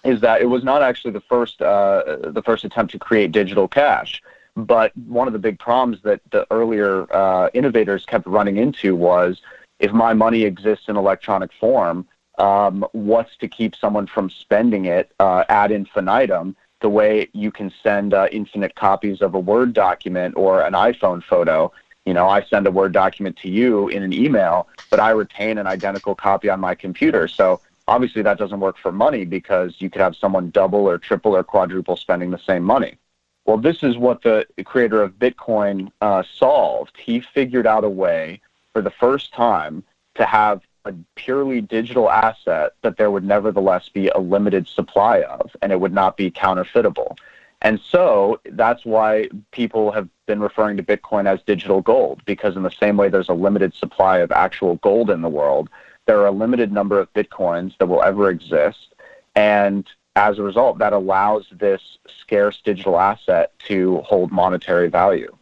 [0.03, 3.69] is that it was not actually the first uh, the first attempt to create digital
[3.69, 4.23] cash.
[4.57, 9.43] But one of the big problems that the earlier uh, innovators kept running into was
[9.79, 12.07] if my money exists in electronic form,
[12.39, 17.71] um, what's to keep someone from spending it uh, ad infinitum the way you can
[17.83, 21.71] send uh, infinite copies of a Word document or an iPhone photo?
[22.07, 25.59] You know, I send a Word document to you in an email, but I retain
[25.59, 27.29] an identical copy on my computer.
[27.29, 31.37] So obviously that doesn't work for money because you could have someone double or triple
[31.37, 32.97] or quadruple spending the same money.
[33.45, 36.97] Well, this is what the creator of Bitcoin uh, solved.
[36.97, 38.41] He figured out a way
[38.73, 39.83] for the first time
[40.15, 45.55] to have a purely digital asset that there would nevertheless be a limited supply of,
[45.61, 47.17] and it would not be counterfeitable.
[47.63, 52.65] And so that's why people have been referring to Bitcoin as digital gold, because in
[52.65, 55.71] the same way there's a limited supply of actual gold in the world,
[56.07, 58.95] there are a limited number of Bitcoins that will ever exist.
[59.37, 65.35] And as a result, that allows this scarce digital asset to hold monetary value.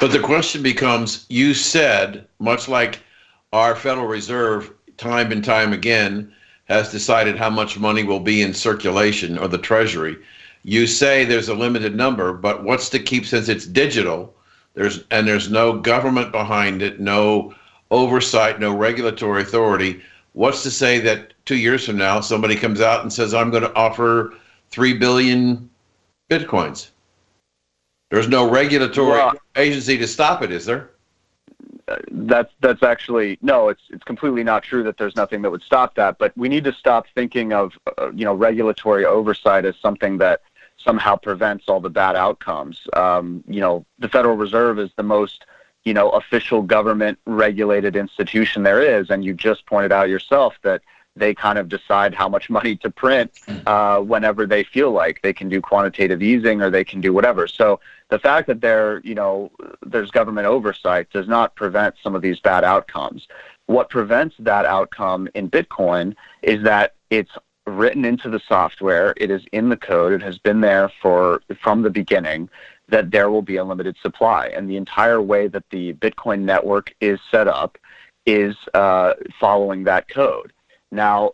[0.00, 3.00] But the question becomes you said, much like
[3.52, 6.34] our Federal Reserve, time and time again,
[6.64, 10.16] has decided how much money will be in circulation or the Treasury.
[10.64, 14.34] You say there's a limited number, but what's to keep since it's digital?
[14.72, 17.54] There's and there's no government behind it, no
[17.90, 20.00] oversight, no regulatory authority.
[20.32, 23.62] What's to say that two years from now, somebody comes out and says, I'm going
[23.62, 24.34] to offer
[24.70, 25.70] 3 billion
[26.28, 26.88] bitcoins.
[28.10, 30.90] There's no regulatory well, agency to stop it, is there?
[32.10, 35.94] that's that's actually no it's it's completely not true that there's nothing that would stop
[35.94, 40.16] that but we need to stop thinking of uh, you know regulatory oversight as something
[40.18, 40.40] that
[40.84, 45.46] somehow prevents all the bad outcomes um, you know the federal reserve is the most
[45.84, 50.82] you know official government regulated institution there is and you just pointed out yourself that
[51.16, 53.30] they kind of decide how much money to print
[53.66, 57.46] uh, whenever they feel like they can do quantitative easing or they can do whatever.
[57.46, 62.22] So the fact that there, you know, there's government oversight does not prevent some of
[62.22, 63.28] these bad outcomes.
[63.66, 67.30] What prevents that outcome in Bitcoin is that it's
[67.66, 71.82] written into the software, it is in the code, it has been there for from
[71.82, 72.48] the beginning
[72.88, 76.94] that there will be a limited supply, and the entire way that the Bitcoin network
[77.00, 77.78] is set up
[78.26, 80.52] is uh, following that code.
[80.92, 81.32] Now,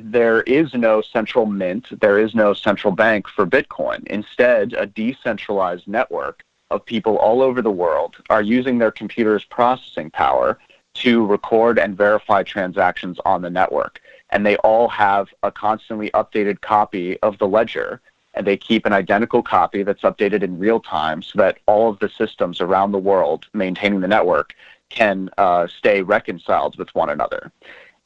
[0.00, 4.04] there is no central mint, there is no central bank for Bitcoin.
[4.08, 10.10] Instead, a decentralized network of people all over the world are using their computer's processing
[10.10, 10.58] power
[10.94, 14.00] to record and verify transactions on the network.
[14.30, 18.00] And they all have a constantly updated copy of the ledger,
[18.34, 21.98] and they keep an identical copy that's updated in real time so that all of
[21.98, 24.54] the systems around the world maintaining the network
[24.90, 27.52] can uh, stay reconciled with one another.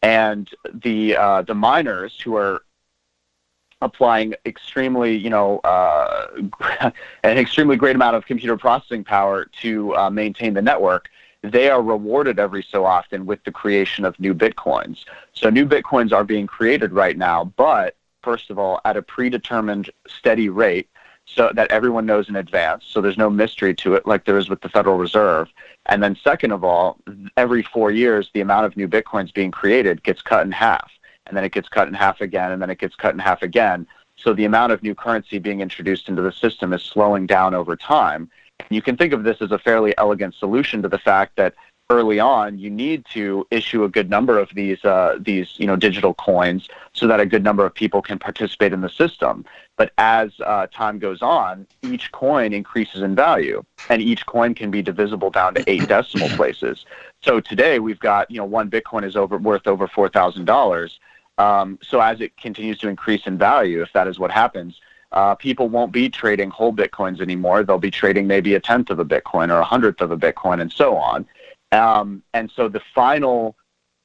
[0.02, 2.62] And the uh, the miners who are
[3.82, 6.28] applying extremely, you know, uh,
[7.22, 11.08] an extremely great amount of computer processing power to uh, maintain the network,
[11.42, 15.04] they are rewarded every so often with the creation of new bitcoins.
[15.32, 19.90] So new bitcoins are being created right now, but first of all, at a predetermined
[20.06, 20.88] steady rate
[21.24, 22.84] so that everyone knows in advance.
[22.86, 25.48] So there's no mystery to it like there is with the Federal Reserve.
[25.86, 26.98] And then second of all,
[27.36, 30.90] every four years, the amount of new Bitcoins being created gets cut in half.
[31.26, 33.42] And then it gets cut in half again, and then it gets cut in half
[33.42, 33.86] again.
[34.16, 37.76] So the amount of new currency being introduced into the system is slowing down over
[37.76, 38.30] time.
[38.70, 41.54] You can think of this as a fairly elegant solution to the fact that
[41.92, 45.76] early on, you need to issue a good number of these uh, these you know
[45.76, 49.44] digital coins so that a good number of people can participate in the system.
[49.76, 54.70] But as uh, time goes on, each coin increases in value, and each coin can
[54.70, 56.86] be divisible down to eight decimal places.
[57.22, 60.46] So today we've got you know one Bitcoin is over worth over four thousand um,
[60.46, 60.98] dollars.
[61.82, 64.80] So as it continues to increase in value, if that is what happens.
[65.12, 67.62] Uh, people won't be trading whole bitcoins anymore.
[67.62, 70.60] They'll be trading maybe a tenth of a bitcoin or a hundredth of a bitcoin,
[70.60, 71.26] and so on.
[71.72, 73.56] Um, and so the final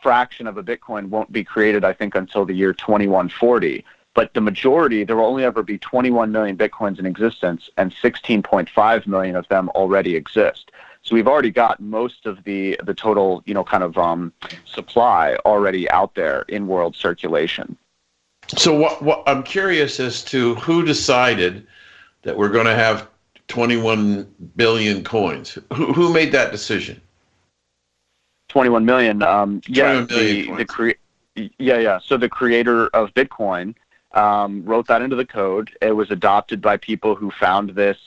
[0.01, 3.83] fraction of a Bitcoin won't be created, I think, until the year 2140.
[4.13, 9.07] But the majority, there will only ever be 21 million Bitcoins in existence, and 16.5
[9.07, 10.71] million of them already exist.
[11.03, 14.33] So we've already got most of the the total, you know, kind of um,
[14.65, 17.77] supply already out there in world circulation.
[18.55, 21.67] So what, what I'm curious as to who decided
[22.21, 23.07] that we're going to have
[23.47, 25.57] 21 billion coins.
[25.73, 27.01] Who, who made that decision?
[28.49, 29.21] 21 million.
[29.23, 30.91] Um, yeah, 21 million the, the cre-
[31.35, 31.99] yeah, yeah.
[32.03, 33.75] So the creator of Bitcoin
[34.13, 35.71] um, wrote that into the code.
[35.81, 37.97] It was adopted by people who found this,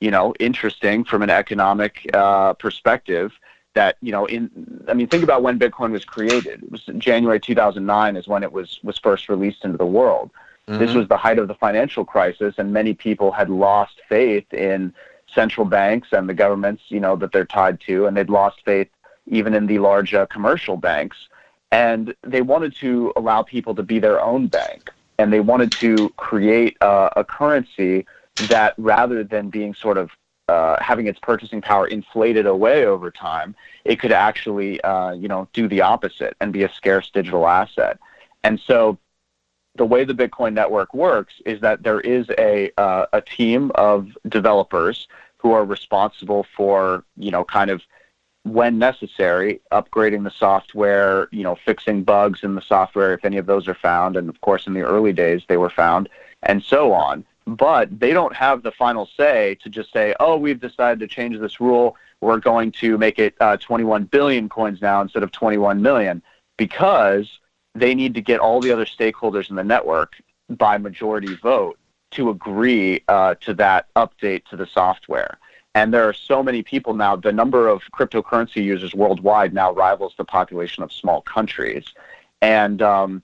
[0.00, 3.32] you know, interesting from an economic uh, perspective.
[3.76, 4.50] That you know, in
[4.88, 6.62] I mean, think about when Bitcoin was created.
[6.62, 10.30] It was January 2009 is when it was was first released into the world.
[10.66, 10.96] This Mhm.
[10.96, 14.94] was the height of the financial crisis, and many people had lost faith in
[15.32, 18.88] central banks and the governments, you know, that they're tied to, and they'd lost faith
[19.26, 21.18] even in the large uh, commercial banks.
[21.70, 26.08] And they wanted to allow people to be their own bank, and they wanted to
[26.16, 28.06] create uh, a currency
[28.48, 30.10] that, rather than being sort of
[30.48, 35.48] uh, having its purchasing power inflated away over time, it could actually, uh, you know,
[35.52, 37.98] do the opposite and be a scarce digital asset.
[38.44, 38.98] And so
[39.76, 44.08] the way the Bitcoin network works is that there is a uh, a team of
[44.28, 47.82] developers who are responsible for you know kind of
[48.44, 53.46] when necessary upgrading the software you know fixing bugs in the software if any of
[53.46, 56.08] those are found and of course in the early days they were found
[56.44, 60.60] and so on but they don't have the final say to just say oh we've
[60.60, 65.00] decided to change this rule we're going to make it uh, 21 billion coins now
[65.00, 66.22] instead of 21 million
[66.56, 67.38] because
[67.74, 70.14] they need to get all the other stakeholders in the network
[70.50, 71.78] by majority vote
[72.12, 75.38] to agree uh, to that update to the software.
[75.74, 80.14] And there are so many people now, the number of cryptocurrency users worldwide now rivals
[80.16, 81.84] the population of small countries.
[82.40, 83.22] And, um,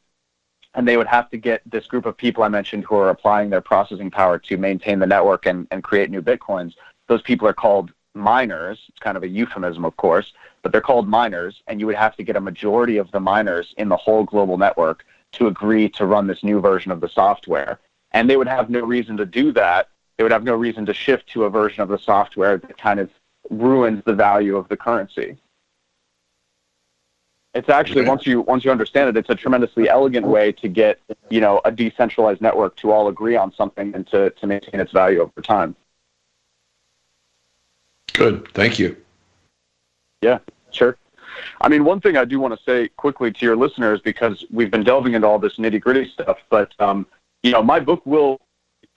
[0.75, 3.51] and they would have to get this group of people I mentioned who are applying
[3.51, 6.75] their processing power to maintain the network and, and create new Bitcoins.
[7.09, 8.79] Those people are called miners.
[8.89, 11.63] It's kind of a euphemism, of course, but they're called miners.
[11.67, 14.57] And you would have to get a majority of the miners in the whole global
[14.57, 17.79] network to agree to run this new version of the software.
[18.13, 19.89] And they would have no reason to do that.
[20.17, 23.01] They would have no reason to shift to a version of the software that kind
[23.01, 23.11] of
[23.51, 25.37] ruins the value of the currency.
[27.55, 28.09] It's actually Okay.
[28.09, 31.61] once you once you understand it, it's a tremendously elegant way to get you know
[31.65, 35.43] a decentralized network to all agree on something and to, to maintain its value over
[35.43, 35.77] time.
[38.15, 38.49] Good.
[38.55, 38.97] Thank you.
[40.23, 40.39] Yeah,
[40.71, 40.97] sure.
[41.61, 44.71] I mean, one thing I do want to say quickly to your listeners because we've
[44.71, 47.07] been delving into all this nitty gritty stuff, but um,
[47.43, 48.41] you know, my book will.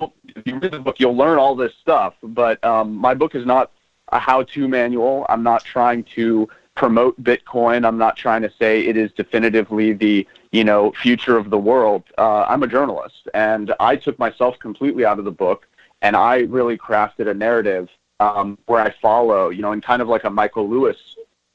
[0.01, 2.15] If you read the book, you'll learn all this stuff.
[2.21, 3.71] But um, my book is not
[4.09, 5.25] a how-to manual.
[5.29, 7.85] I'm not trying to promote Bitcoin.
[7.85, 12.03] I'm not trying to say it is definitively the you know future of the world.
[12.17, 15.67] Uh, I'm a journalist, and I took myself completely out of the book,
[16.01, 20.07] and I really crafted a narrative um, where I follow, you know, in kind of
[20.07, 20.97] like a Michael Lewis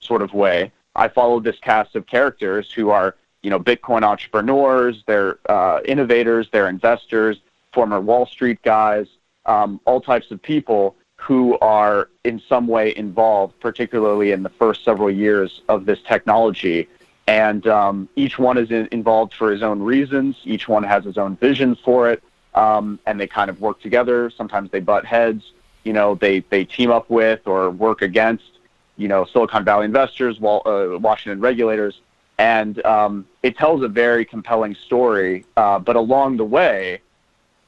[0.00, 0.72] sort of way.
[0.96, 6.48] I followed this cast of characters who are, you know, Bitcoin entrepreneurs, they're uh, innovators,
[6.52, 7.38] they're investors,
[7.72, 9.06] former Wall Street guys,
[9.46, 14.84] um, all types of people who are in some way involved, particularly in the first
[14.84, 16.88] several years of this technology.
[17.26, 20.36] And um, each one is in, involved for his own reasons.
[20.44, 22.22] Each one has his own vision for it,
[22.54, 24.30] um, and they kind of work together.
[24.30, 25.52] Sometimes they butt heads.
[25.84, 28.50] You know, they they team up with or work against
[29.00, 32.00] you know, Silicon Valley investors, Wal- uh, Washington regulators,
[32.38, 35.46] and um, it tells a very compelling story.
[35.56, 37.00] Uh, but along the way,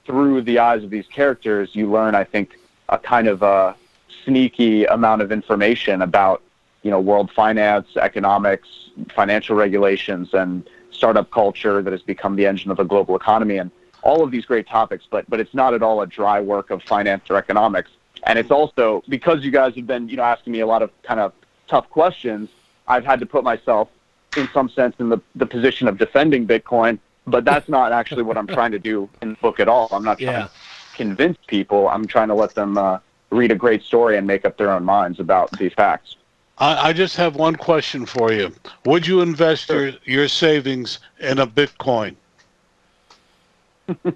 [0.04, 2.58] through the eyes of these characters, you learn, I think,
[2.88, 3.74] a kind of a
[4.24, 6.42] sneaky amount of information about,
[6.82, 8.68] you know, world finance, economics,
[9.14, 13.70] financial regulations, and startup culture that has become the engine of the global economy, and
[14.02, 15.04] all of these great topics.
[15.10, 17.90] But but it's not at all a dry work of finance or economics.
[18.24, 20.90] And it's also because you guys have been, you know, asking me a lot of
[21.02, 21.32] kind of
[21.66, 22.50] tough questions.
[22.86, 23.88] I've had to put myself,
[24.36, 26.98] in some sense, in the, the position of defending Bitcoin.
[27.26, 29.88] But that's not actually what I'm trying to do in the book at all.
[29.92, 30.42] I'm not trying Yeah.
[30.42, 30.50] to
[30.94, 31.88] convince people.
[31.88, 32.98] I'm trying to let them uh,
[33.30, 36.16] read a great story and make up their own minds about these facts.
[36.58, 38.52] I, I just have one question for you.
[38.84, 39.88] Would you invest Sure.
[39.88, 42.16] your, your savings in a Bitcoin?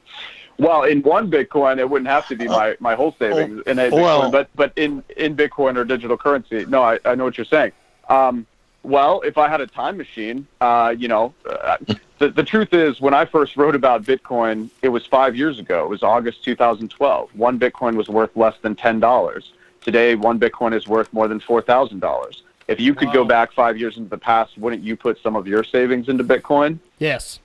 [0.59, 3.91] Well, in one Bitcoin, it wouldn't have to be my, my whole savings in a
[3.91, 6.65] Bitcoin, well- but but in, in Bitcoin or digital currency.
[6.65, 7.73] No, I, I know what you're saying.
[8.09, 8.47] Um,
[8.87, 11.77] well, if I had a time machine, uh, you know, uh,
[12.19, 15.83] the, the truth is, when I first wrote about Bitcoin, it was five years ago.
[15.85, 17.35] It was August 2012.
[17.35, 19.43] One Bitcoin was worth less than $10.
[19.81, 22.43] Today, one Bitcoin is worth more than $4,000.
[22.69, 25.49] If you could go back five years into the past, wouldn't you put some of
[25.49, 26.79] your savings into Bitcoin?
[26.99, 27.41] Yes.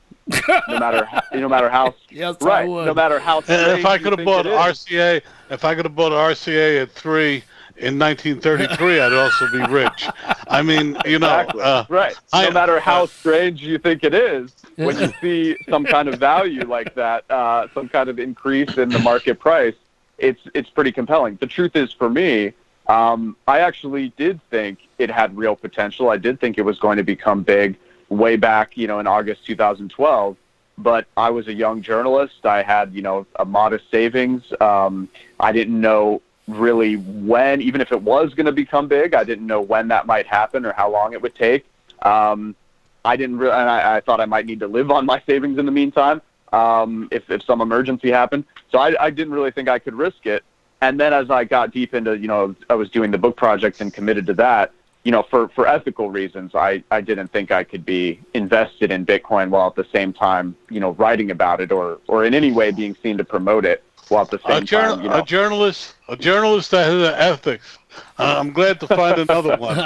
[0.68, 2.86] No matter how, no matter how Yes, I right, would.
[2.86, 3.40] no matter how.
[3.40, 4.46] If I could have bought.
[4.46, 7.44] RCA, if I could have bought RCA at three
[7.82, 10.08] in 1933, I'd also be rich.
[10.48, 11.62] I mean, you know, Exactly.
[11.62, 12.14] uh, right.
[12.34, 16.20] No I- matter how strange you think it is, when you see some kind of
[16.20, 19.76] value like that, uh, some kind of increase in the market price,
[20.18, 21.38] it's it's pretty compelling.
[21.42, 22.54] The truth is, for me,
[22.88, 26.10] um, I actually did think it had real potential.
[26.10, 27.78] I did think it was going to become big
[28.10, 30.38] way back, you know, in August 2012.
[30.78, 32.46] But I was a young journalist.
[32.46, 34.44] I had, you know, a modest savings.
[34.62, 35.10] Um,
[35.40, 36.22] I didn't know
[36.56, 40.06] really when, even if it was going to become big, I didn't know when that
[40.06, 41.66] might happen or how long it would take.
[42.02, 42.56] Um,
[43.04, 45.58] I didn't, re- and I, I thought I might need to live on my savings
[45.58, 46.22] in the meantime
[46.54, 48.46] um, if if some emergency happened.
[48.72, 50.44] So I, I didn't really think I could risk it.
[50.82, 53.82] And then as I got deep into, you know, I was doing the book project
[53.82, 54.72] and committed to that.
[55.04, 59.06] You know, for for ethical reasons, I I didn't think I could be invested in
[59.06, 62.52] Bitcoin while at the same time, you know, writing about it or or in any
[62.52, 65.22] way being seen to promote it while at the same a, jour- time, you know.
[65.22, 67.78] a journalist, a journalist that has an ethics.
[68.20, 69.78] Uh, I'm glad to find another one.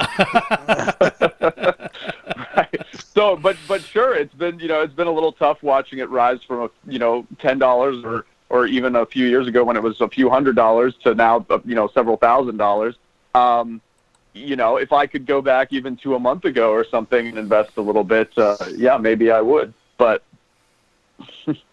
[2.55, 2.85] right.
[3.13, 6.09] So, but but sure, it's been you know it's been a little tough watching it
[6.09, 9.75] rise from a you know ten dollars or or even a few years ago when
[9.75, 12.95] it was a few hundred dollars to now uh, you know several thousand dollars.
[13.33, 13.81] Um,
[14.33, 17.37] you know, if I could go back even to a month ago or something and
[17.37, 19.73] invest a little bit, uh, yeah, maybe I would.
[19.97, 20.23] But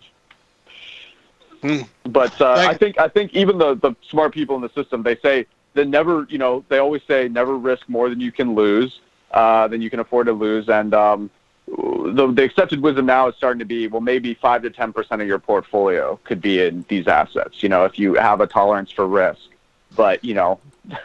[1.62, 1.82] Hmm.
[2.04, 5.16] but uh, I think I think even the the smart people in the system they
[5.16, 9.00] say that never you know they always say never risk more than you can lose
[9.30, 11.30] uh, than you can afford to lose and um,
[11.68, 15.22] the the accepted wisdom now is starting to be well maybe five to ten percent
[15.22, 18.90] of your portfolio could be in these assets you know if you have a tolerance
[18.90, 19.48] for risk
[19.94, 20.58] but you know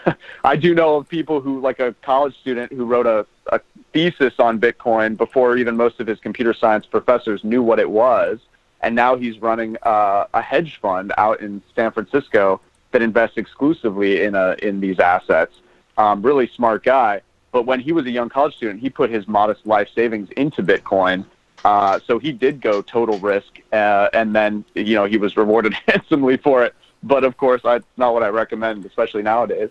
[0.43, 3.61] I do know of people who like a college student who wrote a, a
[3.93, 8.39] thesis on Bitcoin before even most of his computer science professors knew what it was
[8.81, 12.61] and now he's running uh, a hedge fund out in San Francisco
[12.91, 15.59] that invests exclusively in a, in these assets.
[15.97, 17.21] Um, really smart guy.
[17.51, 20.61] But when he was a young college student, he put his modest life savings into
[20.61, 21.25] Bitcoin.
[21.65, 25.73] Uh, so he did go total risk, uh, and then you know he was rewarded
[25.87, 26.75] handsomely for it.
[27.01, 29.69] But of course, that's not what I recommend, especially nowadays.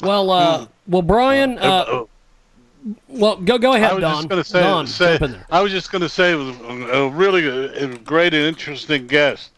[0.00, 1.58] Well, uh, well, Brian.
[1.58, 2.04] Uh, Uh,
[3.08, 4.14] well, go go ahead, I was Don.
[4.14, 5.46] just going to say, Don, say jump in there.
[5.50, 8.44] I was just going to say, it was a, a really a, a great and
[8.44, 9.50] interesting guest.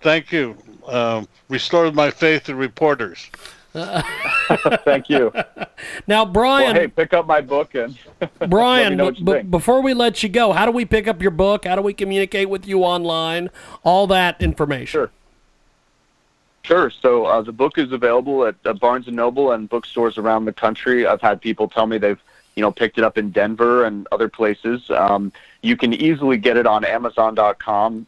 [0.00, 0.56] Thank you.
[0.86, 3.30] Um, restored my faith in reporters.
[4.84, 5.32] Thank you.
[6.06, 6.72] Now, Brian.
[6.72, 7.96] well, hey, pick up my book and
[8.50, 11.64] Brian, know b- before we let you go, how do we pick up your book?
[11.64, 13.48] How do we communicate with you online?
[13.82, 14.86] All that information.
[14.86, 15.10] Sure.
[16.64, 16.90] Sure.
[16.90, 20.52] So uh, the book is available at uh, Barnes and Noble and bookstores around the
[20.52, 21.06] country.
[21.06, 22.20] I've had people tell me they've,
[22.56, 24.90] you know, picked it up in Denver and other places.
[24.90, 25.32] Um,
[25.62, 28.00] you can easily get it on Amazon.com